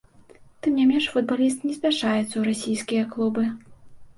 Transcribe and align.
Тым 0.63 0.71
не 0.79 0.85
менш 0.91 1.05
футбаліст 1.17 1.67
не 1.69 1.75
спяшаецца 1.77 2.25
ў 2.37 2.43
расійскія 2.51 3.03
клубы. 3.13 3.43